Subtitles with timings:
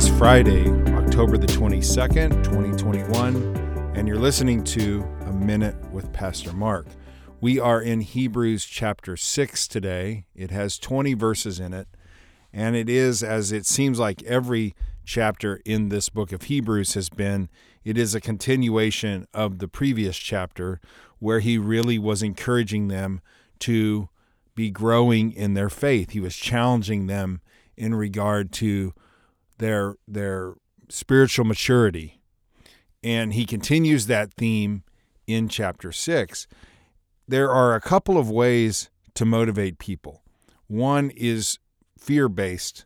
[0.00, 6.86] is Friday, October the 22nd, 2021, and you're listening to A Minute with Pastor Mark.
[7.38, 10.24] We are in Hebrews chapter 6 today.
[10.34, 11.86] It has 20 verses in it,
[12.50, 14.74] and it is, as it seems like every
[15.04, 17.50] chapter in this book of Hebrews has been,
[17.84, 20.80] it is a continuation of the previous chapter
[21.18, 23.20] where he really was encouraging them
[23.58, 24.08] to
[24.54, 26.12] be growing in their faith.
[26.12, 27.42] He was challenging them
[27.76, 28.94] in regard to
[29.60, 30.54] their their
[30.88, 32.20] spiritual maturity.
[33.02, 34.82] And he continues that theme
[35.26, 36.48] in chapter 6.
[37.28, 40.22] There are a couple of ways to motivate people.
[40.66, 41.58] One is
[41.96, 42.84] fear-based.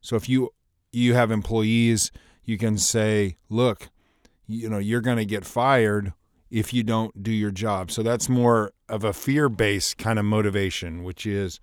[0.00, 0.50] So if you
[0.92, 2.12] you have employees,
[2.44, 3.90] you can say, "Look,
[4.46, 6.12] you know, you're going to get fired
[6.50, 11.04] if you don't do your job." So that's more of a fear-based kind of motivation,
[11.04, 11.60] which is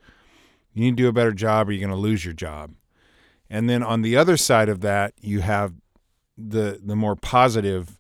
[0.74, 2.74] you need to do a better job or you're going to lose your job.
[3.50, 5.74] And then on the other side of that, you have
[6.38, 8.00] the the more positive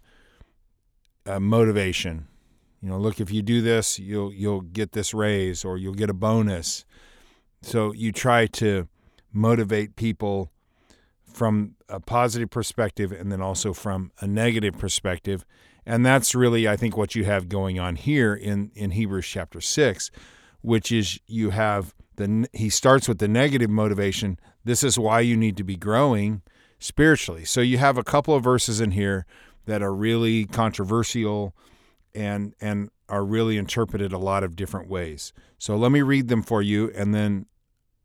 [1.25, 2.27] uh, motivation.
[2.81, 6.09] You know, look, if you do this, you'll you'll get this raise or you'll get
[6.09, 6.85] a bonus.
[7.61, 8.87] So you try to
[9.33, 10.51] motivate people
[11.35, 15.45] from a positive perspective and then also from a negative perspective.
[15.85, 19.61] And that's really, I think, what you have going on here in, in Hebrews chapter
[19.61, 20.11] 6,
[20.61, 24.39] which is you have the he starts with the negative motivation.
[24.65, 26.41] This is why you need to be growing
[26.79, 27.45] spiritually.
[27.45, 29.25] So you have a couple of verses in here
[29.65, 31.55] that are really controversial
[32.13, 35.31] and and are really interpreted a lot of different ways.
[35.57, 37.45] So let me read them for you and then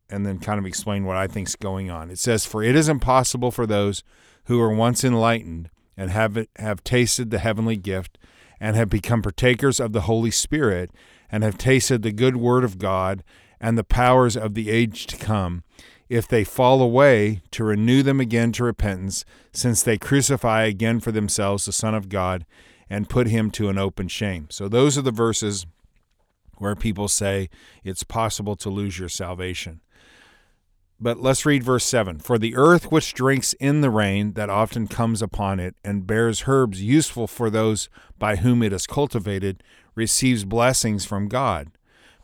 [0.08, 2.10] and then kind of explain what I think's going on.
[2.10, 4.02] It says, "For it is impossible for those
[4.44, 8.18] who are once enlightened and have have tasted the heavenly gift
[8.60, 10.90] and have become partakers of the Holy Spirit
[11.30, 13.22] and have tasted the good word of God
[13.60, 15.62] and the powers of the age to come,
[16.10, 21.12] if they fall away, to renew them again to repentance, since they crucify again for
[21.12, 22.44] themselves the Son of God
[22.90, 24.48] and put him to an open shame.
[24.50, 25.66] So, those are the verses
[26.58, 27.48] where people say
[27.84, 29.80] it's possible to lose your salvation.
[31.02, 34.88] But let's read verse 7 For the earth which drinks in the rain that often
[34.88, 37.88] comes upon it and bears herbs useful for those
[38.18, 39.62] by whom it is cultivated
[39.94, 41.70] receives blessings from God.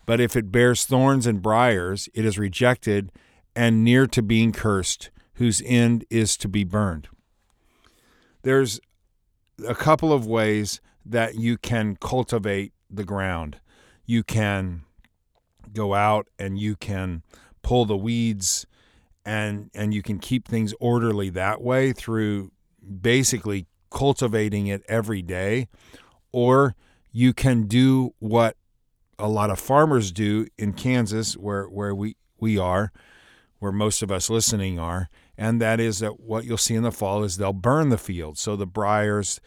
[0.04, 3.10] But if it bears thorns and briers, it is rejected
[3.56, 7.08] and near to being cursed, whose end is to be burned.
[8.42, 8.78] There's
[9.66, 13.58] a couple of ways that you can cultivate the ground.
[14.04, 14.82] You can
[15.72, 17.22] go out and you can
[17.62, 18.66] pull the weeds
[19.24, 22.52] and and you can keep things orderly that way through
[23.00, 25.66] basically cultivating it every day
[26.30, 26.76] or
[27.10, 28.56] you can do what
[29.18, 32.92] a lot of farmers do in Kansas, where where we we are,
[33.58, 35.08] where most of us listening are,
[35.38, 38.38] and that is that what you'll see in the fall is they'll burn the field,
[38.38, 39.40] so the briars,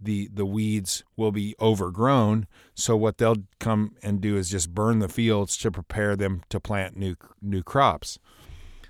[0.00, 2.46] the the weeds will be overgrown.
[2.74, 6.60] So what they'll come and do is just burn the fields to prepare them to
[6.60, 8.18] plant new new crops.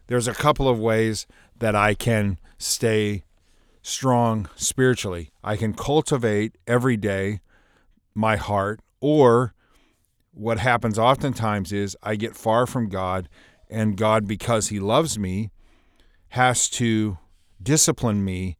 [0.07, 1.27] There's a couple of ways
[1.59, 3.25] that I can stay
[3.83, 5.31] strong spiritually.
[5.43, 7.41] I can cultivate every day
[8.15, 9.55] my heart or
[10.33, 13.29] what happens oftentimes is I get far from God,
[13.73, 15.51] and God, because He loves me,
[16.29, 17.19] has to
[17.61, 18.57] discipline me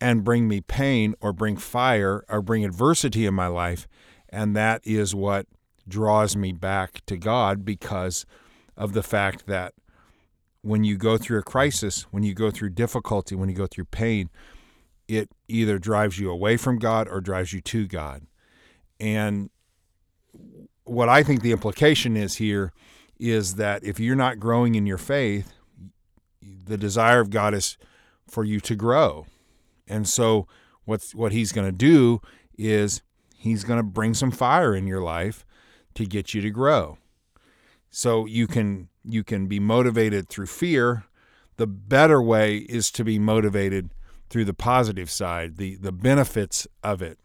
[0.00, 3.86] and bring me pain or bring fire or bring adversity in my life.
[4.28, 5.46] And that is what
[5.88, 8.26] draws me back to God because
[8.76, 9.74] of the fact that
[10.62, 13.84] when you go through a crisis, when you go through difficulty, when you go through
[13.86, 14.28] pain,
[15.06, 18.26] it either drives you away from God or drives you to God.
[18.98, 19.50] And
[20.84, 22.72] what I think the implication is here
[23.18, 25.52] is that if you're not growing in your faith,
[26.42, 27.76] the desire of God is
[28.28, 29.26] for you to grow.
[29.88, 30.46] And so
[30.84, 32.20] what's what he's going to do
[32.58, 33.02] is
[33.36, 35.44] he's going to bring some fire in your life
[35.94, 36.98] to get you to grow.
[37.90, 41.04] So you can you can be motivated through fear.
[41.56, 43.90] The better way is to be motivated
[44.28, 47.18] through the positive side, the the benefits of it.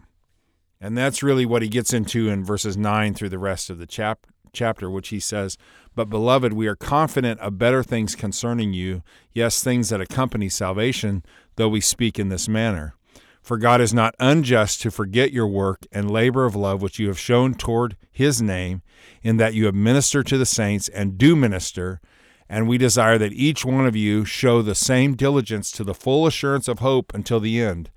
[0.80, 3.86] And that's really what he gets into in verses 9 through the rest of the
[3.86, 5.57] chap- chapter, which he says,
[5.95, 9.03] But beloved, we are confident of better things concerning you,
[9.33, 11.24] yes, things that accompany salvation,
[11.56, 12.95] though we speak in this manner.
[13.42, 17.07] For God is not unjust to forget your work and labor of love which you
[17.07, 18.83] have shown toward his name,
[19.24, 22.00] in that you have ministered to the saints and do minister.
[22.48, 26.27] And we desire that each one of you show the same diligence to the full
[26.27, 27.89] assurance of hope until the end,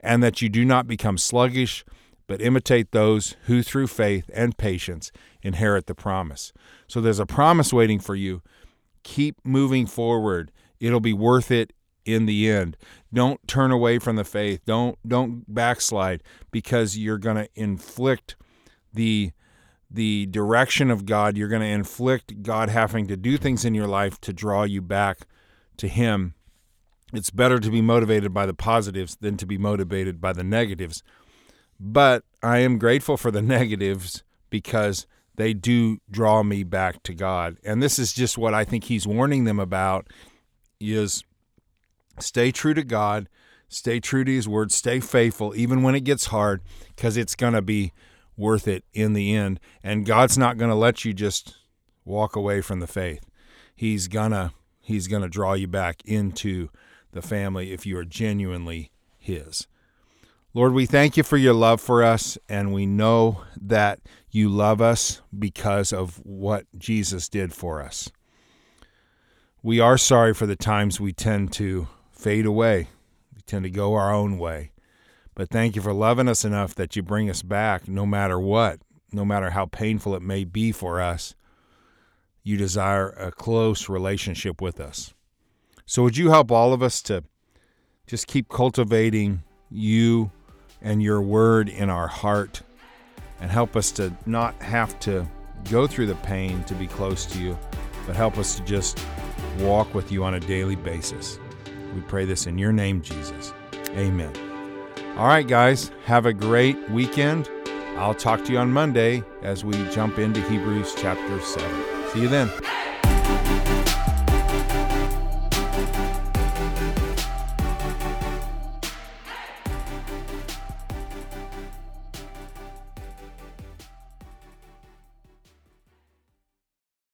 [0.00, 1.84] and that you do not become sluggish
[2.26, 5.12] but imitate those who through faith and patience
[5.44, 6.52] inherit the promise.
[6.88, 8.42] So there's a promise waiting for you.
[9.04, 10.50] Keep moving forward.
[10.80, 11.72] It'll be worth it
[12.04, 12.76] in the end.
[13.12, 14.62] Don't turn away from the faith.
[14.66, 18.36] Don't don't backslide because you're going to inflict
[18.92, 19.32] the
[19.90, 21.36] the direction of God.
[21.36, 24.82] You're going to inflict God having to do things in your life to draw you
[24.82, 25.26] back
[25.76, 26.34] to him.
[27.12, 31.02] It's better to be motivated by the positives than to be motivated by the negatives.
[31.78, 35.06] But I am grateful for the negatives because
[35.36, 37.56] they do draw me back to God.
[37.64, 40.08] And this is just what I think he's warning them about
[40.80, 41.24] is
[42.18, 43.28] stay true to God,
[43.68, 46.62] stay true to his word, stay faithful even when it gets hard
[46.96, 47.92] cuz it's going to be
[48.36, 49.60] worth it in the end.
[49.82, 51.56] And God's not going to let you just
[52.04, 53.24] walk away from the faith.
[53.74, 56.68] He's going to he's going to draw you back into
[57.12, 59.66] the family if you are genuinely his.
[60.56, 63.98] Lord, we thank you for your love for us, and we know that
[64.30, 68.12] you love us because of what Jesus did for us.
[69.64, 72.86] We are sorry for the times we tend to fade away,
[73.34, 74.70] we tend to go our own way.
[75.34, 78.78] But thank you for loving us enough that you bring us back no matter what,
[79.10, 81.34] no matter how painful it may be for us.
[82.44, 85.14] You desire a close relationship with us.
[85.84, 87.24] So, would you help all of us to
[88.06, 90.30] just keep cultivating you?
[90.84, 92.62] And your word in our heart
[93.40, 95.26] and help us to not have to
[95.70, 97.58] go through the pain to be close to you,
[98.06, 99.04] but help us to just
[99.58, 101.38] walk with you on a daily basis.
[101.94, 103.52] We pray this in your name, Jesus.
[103.90, 104.32] Amen.
[105.16, 107.48] All right, guys, have a great weekend.
[107.96, 111.84] I'll talk to you on Monday as we jump into Hebrews chapter 7.
[112.12, 112.50] See you then.